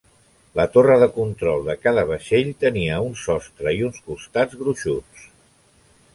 La 0.59 0.63
torre 0.77 0.95
de 1.03 1.07
control 1.17 1.61
de 1.67 1.75
cada 1.83 2.05
vaixell 2.13 2.49
tenia 2.65 2.97
un 3.11 3.15
sostre 3.25 3.75
i 3.81 3.87
uns 3.91 4.01
costats 4.09 4.61
gruixuts. 4.65 5.31